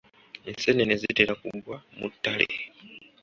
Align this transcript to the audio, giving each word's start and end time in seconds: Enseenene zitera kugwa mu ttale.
Enseenene 0.49 0.93
zitera 1.01 1.33
kugwa 1.41 1.75
mu 1.97 2.07
ttale. 2.13 2.47